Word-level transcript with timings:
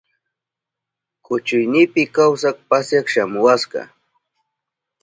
Kuchuynipi 1.25 2.01
kawsak 2.15 2.57
pasyak 2.69 3.05
shamuwashka. 3.13 3.81